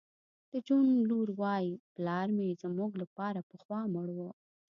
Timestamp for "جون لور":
0.67-1.27